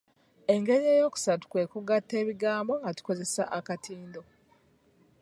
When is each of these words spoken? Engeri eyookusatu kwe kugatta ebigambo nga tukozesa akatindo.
Engeri 0.53 0.85
eyookusatu 0.95 1.43
kwe 1.51 1.63
kugatta 1.71 2.13
ebigambo 2.23 2.73
nga 2.79 2.91
tukozesa 2.97 3.43
akatindo. 3.57 4.21